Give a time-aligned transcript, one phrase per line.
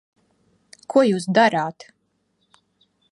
[0.93, 1.87] Ko jūs darāt?